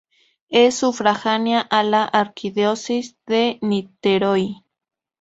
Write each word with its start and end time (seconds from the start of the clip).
Es 0.49 0.77
sufragánea 0.77 1.59
a 1.59 1.83
la 1.83 2.03
Arquidiócesis 2.05 3.17
de 3.27 3.59
Niterói. 3.61 4.65